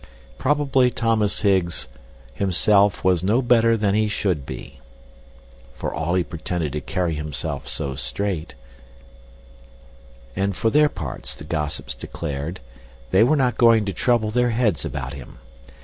Probably 0.39 0.89
Thomas 0.89 1.41
Higgs 1.41 1.87
himself 2.33 3.03
was 3.03 3.23
no 3.23 3.39
better 3.39 3.77
than 3.77 3.93
he 3.93 4.07
should 4.07 4.47
be, 4.47 4.79
for 5.75 5.93
all 5.93 6.15
he 6.15 6.23
pretended 6.23 6.71
to 6.73 6.81
carry 6.81 7.13
himself 7.13 7.67
so 7.67 7.93
straight; 7.93 8.55
and 10.35 10.55
for 10.57 10.71
their 10.71 10.89
parts, 10.89 11.35
the 11.35 11.43
gossips 11.43 11.93
declared, 11.93 12.61
they 13.11 13.21
were 13.21 13.35
not 13.35 13.59
going 13.59 13.85
to 13.85 13.93
trouble 13.93 14.31
their 14.31 14.49
heads 14.49 14.83
about 14.83 15.13
him. 15.13 15.37